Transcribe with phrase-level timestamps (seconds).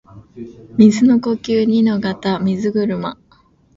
[0.79, 3.19] 水の呼吸弐ノ型水車（にのかたみずぐるま）